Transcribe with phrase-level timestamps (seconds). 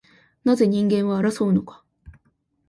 [0.45, 1.85] なぜ人間は争うのか